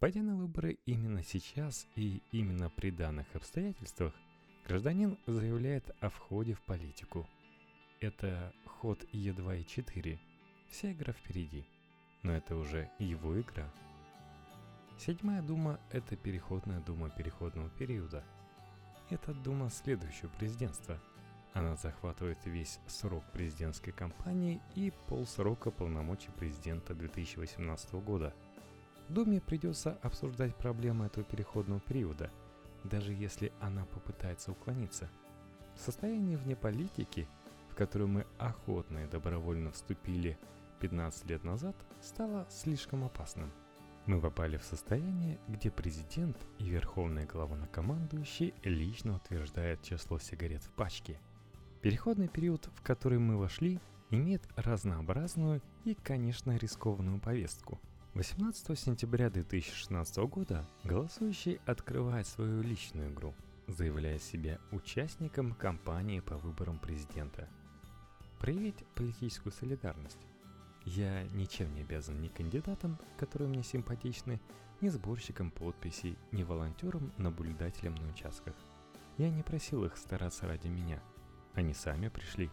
Пойдя 0.00 0.20
на 0.20 0.36
выборы 0.36 0.76
именно 0.84 1.22
сейчас 1.22 1.86
и 1.96 2.22
именно 2.30 2.68
при 2.68 2.90
данных 2.90 3.26
обстоятельствах, 3.32 4.12
гражданин 4.68 5.16
заявляет 5.26 5.90
о 6.02 6.10
входе 6.10 6.52
в 6.52 6.60
политику. 6.60 7.26
Это 8.00 8.52
ход 8.66 9.02
Е2 9.04 9.62
и 9.62 9.66
4. 9.66 10.20
Вся 10.68 10.92
игра 10.92 11.14
впереди. 11.14 11.64
Но 12.22 12.32
это 12.32 12.54
уже 12.54 12.90
его 12.98 13.40
игра. 13.40 13.72
Седьмая 14.98 15.40
дума– 15.40 15.80
это 15.90 16.16
переходная 16.16 16.80
дума 16.80 17.08
переходного 17.08 17.70
периода. 17.70 18.22
Это 19.08 19.32
дума 19.32 19.70
следующего 19.70 20.28
президентства. 20.28 21.00
Она 21.52 21.76
захватывает 21.76 22.38
весь 22.44 22.78
срок 22.86 23.24
президентской 23.32 23.92
кампании 23.92 24.60
и 24.74 24.92
полсрока 25.08 25.70
полномочий 25.70 26.30
президента 26.30 26.94
2018 26.94 27.92
года– 27.94 28.34
Думе 29.10 29.40
придется 29.40 29.98
обсуждать 30.02 30.54
проблемы 30.54 31.06
этого 31.06 31.24
переходного 31.24 31.80
периода, 31.80 32.30
даже 32.84 33.12
если 33.12 33.52
она 33.60 33.84
попытается 33.86 34.52
уклониться. 34.52 35.10
В 35.74 35.80
состоянии 35.80 36.36
вне 36.36 36.54
политики, 36.54 37.26
в 37.70 37.74
которую 37.74 38.06
мы 38.06 38.26
охотно 38.38 38.98
и 38.98 39.08
добровольно 39.08 39.72
вступили 39.72 40.38
15 40.78 41.26
лет 41.26 41.42
назад, 41.42 41.74
стало 42.00 42.46
слишком 42.50 43.02
опасным. 43.02 43.50
Мы 44.06 44.20
попали 44.20 44.58
в 44.58 44.62
состояние, 44.62 45.40
где 45.48 45.72
президент 45.72 46.36
и 46.58 46.68
верховный 46.68 47.26
главнокомандующий 47.26 48.54
лично 48.62 49.16
утверждают 49.16 49.82
число 49.82 50.20
сигарет 50.20 50.62
в 50.62 50.70
пачке. 50.70 51.18
Переходный 51.82 52.28
период, 52.28 52.68
в 52.74 52.82
который 52.82 53.18
мы 53.18 53.38
вошли, 53.38 53.80
имеет 54.10 54.42
разнообразную 54.54 55.62
и, 55.84 55.94
конечно, 55.94 56.54
рискованную 56.58 57.18
повестку. 57.18 57.80
18 58.12 58.78
сентября 58.78 59.30
2016 59.30 60.18
года 60.28 60.68
голосующий 60.84 61.58
открывает 61.64 62.26
свою 62.26 62.60
личную 62.60 63.10
игру, 63.10 63.34
заявляя 63.66 64.18
себя 64.18 64.58
участником 64.72 65.54
кампании 65.54 66.20
по 66.20 66.36
выборам 66.36 66.78
президента. 66.78 67.48
Проявить 68.40 68.84
политическую 68.94 69.52
солидарность. 69.52 70.20
Я 70.84 71.22
ничем 71.28 71.74
не 71.74 71.80
обязан 71.80 72.20
ни 72.20 72.28
кандидатам, 72.28 72.98
которые 73.16 73.48
мне 73.48 73.62
симпатичны, 73.62 74.38
ни 74.82 74.90
сборщикам 74.90 75.50
подписей, 75.50 76.18
ни 76.30 76.42
волонтерам-наблюдателям 76.42 77.94
на 77.94 78.10
участках. 78.10 78.54
Я 79.16 79.30
не 79.30 79.42
просил 79.42 79.86
их 79.86 79.96
стараться 79.96 80.46
ради 80.46 80.68
меня. 80.68 81.00
Они 81.54 81.74
сами 81.74 82.08
пришли 82.08 82.50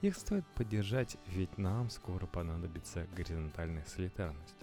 их 0.00 0.16
стоит 0.16 0.46
поддержать, 0.54 1.16
ведь 1.26 1.58
нам 1.58 1.90
скоро 1.90 2.26
понадобится 2.26 3.06
горизонтальная 3.16 3.84
солидарность. 3.84 4.54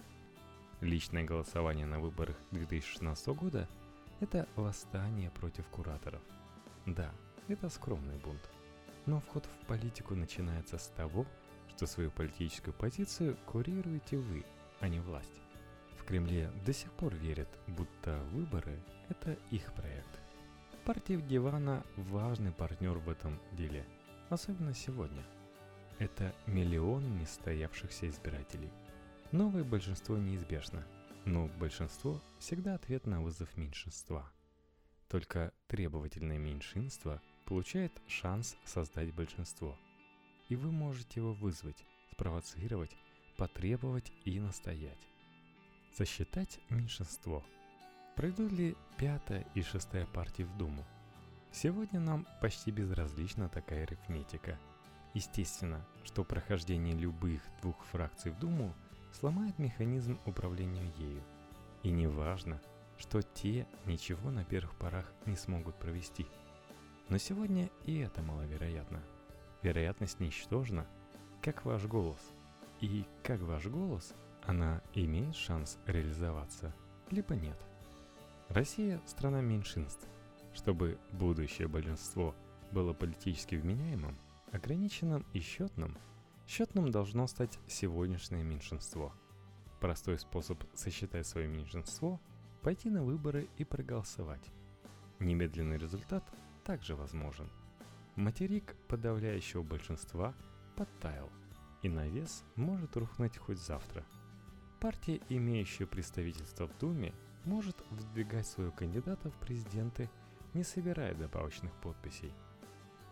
Личное 0.80 1.24
голосование 1.24 1.86
на 1.86 2.00
выборах 2.00 2.36
2016 2.52 3.28
года– 3.28 3.68
это 4.20 4.48
восстание 4.56 5.30
против 5.30 5.66
кураторов. 5.66 6.22
Да, 6.86 7.12
это 7.48 7.68
скромный 7.68 8.16
бунт. 8.16 8.50
Но 9.04 9.20
вход 9.20 9.44
в 9.44 9.66
политику 9.66 10.14
начинается 10.14 10.78
с 10.78 10.88
того, 10.88 11.26
что 11.68 11.86
свою 11.86 12.10
политическую 12.10 12.72
позицию 12.72 13.36
курируете 13.44 14.16
вы, 14.16 14.44
а 14.80 14.88
не 14.88 15.00
власть. 15.00 15.42
В 15.98 16.04
Кремле 16.04 16.50
до 16.64 16.72
сих 16.72 16.90
пор 16.92 17.14
верят, 17.14 17.48
будто 17.66 18.18
выборы– 18.32 18.80
это 19.10 19.36
их 19.50 19.72
проект. 19.74 20.25
Партия 20.86 21.20
дивана– 21.20 21.84
важный 21.96 22.52
партнер 22.52 22.98
в 22.98 23.10
этом 23.10 23.40
деле– 23.50 23.84
особенно 24.28 24.72
сегодня. 24.72 25.26
Это 25.98 26.32
миллион 26.46 27.18
нестоявшихся 27.18 28.08
избирателей. 28.08 28.70
Новое 29.32 29.64
большинство 29.64 30.16
неизбежно, 30.16 30.86
но 31.24 31.48
большинство 31.58 32.22
всегда 32.38 32.76
ответ 32.76 33.04
на 33.04 33.20
вызов 33.20 33.56
меньшинства. 33.56 34.30
Только 35.08 35.52
требовательное 35.66 36.38
меньшинство 36.38 37.20
получает 37.46 37.90
шанс 38.06 38.56
создать 38.64 39.12
большинство. 39.12 39.76
И 40.48 40.54
вы 40.54 40.70
можете 40.70 41.18
его 41.18 41.32
вызвать, 41.32 41.84
спровоцировать, 42.12 42.96
потребовать 43.36 44.12
и 44.24 44.38
настоять. 44.38 45.08
Засчитать 45.98 46.60
меньшинство. 46.70 47.44
Пройдут 48.16 48.50
ли 48.50 48.76
пятая 48.96 49.46
и 49.54 49.62
шестая 49.62 50.06
партии 50.06 50.42
в 50.42 50.56
Думу– 50.58 50.84
Сегодня 51.58 52.00
нам 52.00 52.26
почти 52.42 52.70
безразлична 52.70 53.48
такая 53.48 53.84
арифметика. 53.84 54.58
Естественно, 55.14 55.82
что 56.04 56.22
прохождение 56.22 56.94
любых 56.94 57.40
двух 57.62 57.82
фракций 57.86 58.30
в 58.30 58.38
Думу 58.38 58.74
сломает 59.18 59.58
механизм 59.58 60.18
управления 60.26 60.92
ею. 60.98 61.22
И 61.82 61.90
не 61.90 62.08
важно, 62.08 62.60
что 62.98 63.22
те 63.22 63.66
ничего 63.86 64.30
на 64.30 64.44
первых 64.44 64.74
порах 64.74 65.10
не 65.24 65.34
смогут 65.34 65.76
провести. 65.76 66.26
Но 67.08 67.16
сегодня 67.16 67.70
и 67.86 68.00
это 68.00 68.20
маловероятно. 68.20 69.00
Вероятность 69.62 70.20
ничтожна, 70.20 70.86
как 71.40 71.64
ваш 71.64 71.86
голос. 71.86 72.20
И 72.82 73.06
как 73.22 73.40
ваш 73.40 73.64
голос, 73.64 74.12
она 74.42 74.82
имеет 74.92 75.34
шанс 75.34 75.78
реализоваться, 75.86 76.74
либо 77.10 77.34
нет. 77.34 77.56
Россия– 78.48 79.00
страна 79.06 79.40
меньшинств– 79.40 80.06
чтобы 80.54 80.98
будущее 81.12 81.68
большинство 81.68 82.34
было 82.72 82.92
политически 82.94 83.56
вменяемым, 83.56 84.16
ограниченным 84.52 85.26
и 85.34 85.40
счетным, 85.40 85.96
счетным 86.46 86.90
должно 86.90 87.26
стать 87.26 87.58
сегодняшнее 87.66 88.42
меньшинство. 88.42 89.12
Простой 89.80 90.18
способ 90.18 90.64
сосчитать 90.74 91.26
свое 91.26 91.46
меньшинство– 91.46 92.20
пойти 92.62 92.90
на 92.90 93.04
выборы 93.04 93.48
и 93.58 93.64
проголосовать. 93.64 94.50
Немедленный 95.20 95.76
результат 95.76 96.24
также 96.64 96.96
возможен. 96.96 97.48
Материк 98.16 98.74
подавляющего 98.88 99.62
большинства 99.62 100.34
подтаял, 100.74 101.30
и 101.82 101.88
навес 101.88 102.42
может 102.56 102.96
рухнуть 102.96 103.36
хоть 103.36 103.60
завтра. 103.60 104.04
Партия, 104.80 105.20
имеющая 105.28 105.86
представительство 105.86 106.66
в 106.66 106.76
Думе, 106.78 107.14
может 107.46 107.76
выдвигать 107.90 108.46
своего 108.46 108.72
кандидата 108.72 109.30
в 109.30 109.34
президенты– 109.38 110.10
не 110.56 110.64
собирая 110.64 111.14
добавочных 111.14 111.70
подписей. 111.82 112.32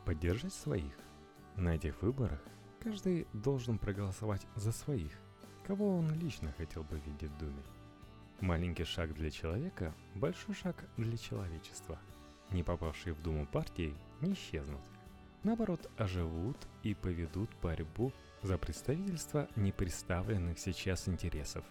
Поддержать 0.06 0.54
своих. 0.54 0.94
На 1.56 1.76
этих 1.76 2.00
выборах 2.00 2.40
каждый 2.80 3.26
должен 3.34 3.78
проголосовать 3.78 4.46
за 4.56 4.72
своих, 4.72 5.12
кого 5.66 5.98
он 5.98 6.10
лично 6.14 6.52
хотел 6.52 6.84
бы 6.84 6.98
видеть 7.00 7.30
в 7.30 7.38
Думе. 7.38 7.62
Маленький 8.40 8.84
шаг 8.84 9.12
для 9.14 9.30
человека– 9.30 9.94
большой 10.14 10.54
шаг 10.54 10.84
для 10.96 11.16
человечества. 11.18 11.98
Не 12.50 12.62
попавшие 12.62 13.12
в 13.12 13.22
Думу 13.22 13.46
партии 13.46 13.94
не 14.22 14.32
исчезнут. 14.32 14.80
Наоборот, 15.42 15.90
оживут 15.98 16.56
и 16.82 16.94
поведут 16.94 17.50
борьбу 17.62 18.10
за 18.42 18.56
представительство 18.56 19.48
непредставленных 19.56 20.58
сейчас 20.58 21.08
интересов. 21.08 21.64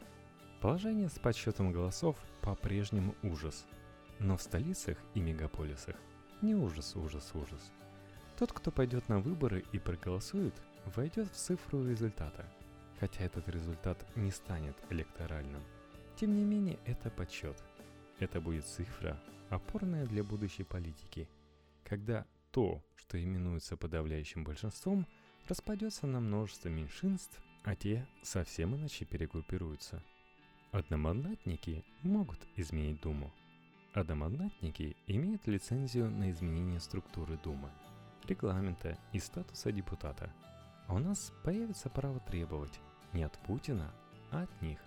Положение 0.64 1.10
с 1.10 1.20
подсчетом 1.20 1.72
голосов 1.72 2.18
по-прежнему 2.42 3.14
ужас– 3.22 3.68
но 4.20 4.38
в 4.38 4.42
столицах 4.42 4.98
и 5.14 5.20
мегаполисах 5.20 5.96
не 6.42 6.56
ужас, 6.56 6.96
ужас, 6.96 7.32
ужас. 7.34 7.72
Тот, 8.38 8.52
кто 8.52 8.72
пойдет 8.72 9.10
на 9.10 9.20
выборы 9.20 9.64
и 9.74 9.80
проголосует, 9.80 10.54
войдет 10.96 11.30
в 11.30 11.36
цифру 11.36 11.86
результата, 11.86 12.46
хотя 13.00 13.24
этот 13.24 13.48
результат 13.50 14.06
не 14.16 14.32
станет 14.32 14.76
электоральным. 14.90 15.62
Тем 16.16 16.36
не 16.36 16.44
менее, 16.44 16.80
это 16.86 17.10
подсчет. 17.10 17.62
Это 18.20 18.40
будет 18.40 18.66
цифра, 18.66 19.22
опорная 19.50 20.06
для 20.06 20.24
будущей 20.24 20.64
политики, 20.64 21.28
когда 21.84 22.26
то, 22.52 22.82
что 22.96 23.22
именуется 23.22 23.76
подавляющим 23.76 24.44
большинством, 24.44 25.06
распадется 25.48 26.08
на 26.08 26.20
множество 26.20 26.70
меньшинств, 26.70 27.42
а 27.64 27.76
те 27.76 28.08
совсем 28.24 28.76
иначе 28.76 29.06
перегруппируются. 29.06 30.02
Одномандатники 30.74 31.86
могут 32.02 32.40
изменить 32.58 33.00
Думу– 33.00 33.32
Одномандатники 33.94 34.98
имеют 35.06 35.46
лицензию 35.46 36.10
на 36.10 36.32
изменение 36.32 36.80
структуры 36.80 37.38
Думы, 37.44 37.70
регламента 38.28 38.98
и 39.12 39.20
статуса 39.20 39.72
депутата. 39.72 40.34
А 40.88 40.96
у 40.96 40.98
нас 40.98 41.32
появится 41.44 41.90
право 41.90 42.20
требовать 42.20 42.80
не 43.14 43.24
от 43.24 43.38
Путина, 43.44 43.94
а 44.32 44.44
от 44.44 44.62
них. 44.64 44.80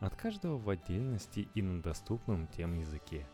От 0.00 0.16
каждого 0.16 0.56
в 0.56 0.70
отдельности 0.70 1.48
и 1.54 1.60
на 1.60 1.82
доступном 1.82 2.46
тем 2.46 2.80
языке. 2.80 3.26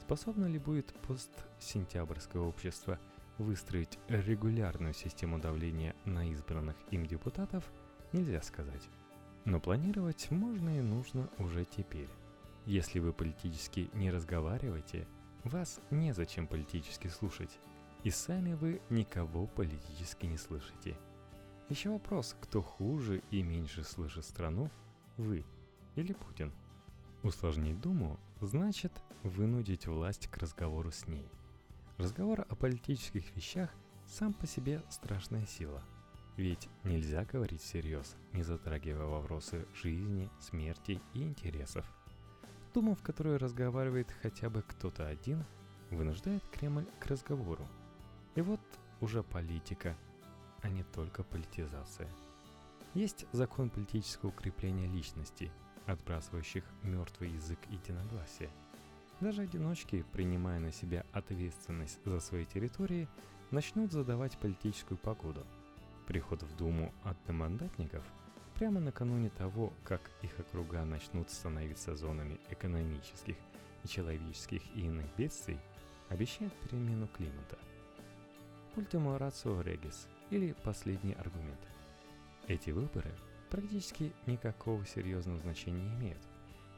Способно 0.00 0.46
ли 0.46 0.60
будет 0.60 0.94
постсентябрьское 1.02 2.40
общество 2.40 3.00
выстроить 3.38 3.98
регулярную 4.06 4.94
систему 4.94 5.40
давления 5.40 5.96
на 6.04 6.30
избранных 6.30 6.76
им 6.92 7.04
депутатов, 7.04 7.64
нельзя 8.12 8.40
сказать. 8.42 8.88
Но 9.46 9.60
планировать 9.60 10.28
можно 10.32 10.76
и 10.76 10.82
нужно 10.82 11.30
уже 11.38 11.64
теперь. 11.64 12.10
Если 12.66 12.98
вы 12.98 13.12
политически 13.12 13.88
не 13.94 14.10
разговариваете, 14.10 15.06
вас 15.44 15.80
незачем 15.92 16.48
политически 16.48 17.06
слушать, 17.06 17.56
и 18.02 18.10
сами 18.10 18.54
вы 18.54 18.82
никого 18.90 19.46
политически 19.46 20.26
не 20.26 20.36
слышите. 20.36 20.98
Еще 21.68 21.90
вопрос, 21.90 22.36
кто 22.40 22.60
хуже 22.60 23.22
и 23.30 23.44
меньше 23.44 23.84
слышит 23.84 24.24
страну, 24.24 24.68
вы 25.16 25.44
или 25.94 26.12
Путин. 26.12 26.52
Усложнить 27.22 27.80
Думу 27.80 28.18
значит 28.40 28.92
вынудить 29.22 29.86
власть 29.86 30.26
к 30.26 30.38
разговору 30.38 30.90
с 30.90 31.06
ней. 31.06 31.28
Разговор 31.98 32.44
о 32.48 32.56
политических 32.56 33.34
вещах 33.36 33.70
сам 34.08 34.34
по 34.34 34.48
себе 34.48 34.82
страшная 34.90 35.46
сила. 35.46 35.84
Ведь 36.36 36.68
нельзя 36.84 37.24
говорить 37.24 37.62
всерьез, 37.62 38.14
не 38.34 38.42
затрагивая 38.42 39.06
вопросы 39.06 39.66
жизни, 39.74 40.30
смерти 40.38 41.00
и 41.14 41.22
интересов. 41.22 41.86
Дума, 42.74 42.94
в 42.94 43.02
которой 43.02 43.38
разговаривает 43.38 44.14
хотя 44.20 44.50
бы 44.50 44.60
кто-то 44.60 45.06
один, 45.06 45.44
вынуждает 45.90 46.42
Кремль 46.48 46.84
к 47.00 47.06
разговору. 47.06 47.66
И 48.34 48.42
вот 48.42 48.60
уже 49.00 49.22
политика, 49.22 49.96
а 50.60 50.68
не 50.68 50.82
только 50.82 51.22
политизация. 51.22 52.10
Есть 52.92 53.24
закон 53.32 53.70
политического 53.70 54.28
укрепления 54.28 54.88
личности, 54.88 55.50
отбрасывающих 55.86 56.64
мертвый 56.82 57.30
язык 57.30 57.58
единогласия. 57.70 58.50
Даже 59.20 59.40
одиночки, 59.40 60.04
принимая 60.12 60.60
на 60.60 60.70
себя 60.70 61.06
ответственность 61.12 61.98
за 62.04 62.20
свои 62.20 62.44
территории, 62.44 63.08
начнут 63.50 63.90
задавать 63.90 64.36
политическую 64.36 64.98
погоду– 64.98 65.46
приход 66.06 66.42
в 66.42 66.56
Думу 66.56 66.92
одномандатников 67.04 68.04
прямо 68.54 68.80
накануне 68.80 69.30
того, 69.30 69.72
как 69.84 70.00
их 70.22 70.38
округа 70.38 70.84
начнут 70.84 71.30
становиться 71.30 71.94
зонами 71.96 72.40
экономических 72.50 73.36
и 73.84 73.88
человеческих 73.88 74.62
и 74.74 74.86
иных 74.86 75.06
бедствий, 75.16 75.58
обещает 76.08 76.52
перемену 76.54 77.08
климата. 77.08 77.58
Ultimo 78.76 79.18
ratio 79.18 79.62
regis, 79.62 80.06
или 80.30 80.54
последний 80.64 81.14
аргумент. 81.14 81.60
Эти 82.46 82.70
выборы 82.70 83.14
практически 83.50 84.12
никакого 84.26 84.84
серьезного 84.86 85.38
значения 85.40 85.82
не 85.82 85.94
имеют. 85.94 86.22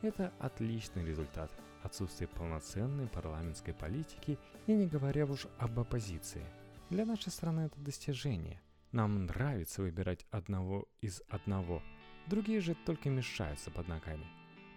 Это 0.03 0.33
отличный 0.39 1.05
результат 1.05 1.51
отсутствия 1.83 2.29
полноценной 2.29 3.09
парламентской 3.09 3.73
политики 3.73 4.39
и 4.67 4.73
не 4.73 4.87
говоря 4.87 5.27
уж 5.27 5.47
об 5.59 5.79
оппозиции. 5.79 6.45
Для 6.91 7.05
нашей 7.05 7.31
страны 7.31 7.63
это 7.63 7.81
достижение. 7.81 8.61
Нам 8.93 9.27
нравится 9.27 9.83
выбирать 9.83 10.25
одного 10.31 10.89
из 11.03 11.23
одного, 11.29 11.83
другие 12.27 12.61
же 12.61 12.75
только 12.75 13.11
мешаются 13.11 13.71
под 13.71 13.87
ногами. 13.87 14.27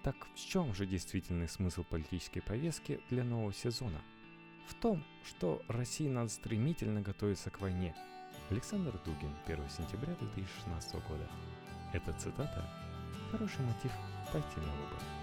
Так 0.04 0.16
в 0.36 0.38
чем 0.38 0.74
же 0.74 0.86
действительный 0.86 1.48
смысл 1.48 1.86
политической 1.90 2.42
повестки 2.42 3.00
для 3.10 3.24
нового 3.24 3.54
сезона? 3.54 4.02
В 4.68 4.74
том, 4.74 5.04
что 5.24 5.62
России 5.70 6.10
надо 6.10 6.30
стремительно 6.30 7.02
готовиться 7.02 7.50
к 7.52 7.62
войне. 7.62 7.96
Александр 8.50 9.00
Дугин, 9.06 9.34
1 9.46 9.70
сентября 9.70 10.14
2016 10.16 10.94
года. 11.08 11.30
Эта 11.94 12.12
цитата– 12.14 12.70
хороший 13.32 13.64
мотив 13.64 13.92
пойти 14.34 14.58
на 14.58 14.74
выборы. 14.74 15.21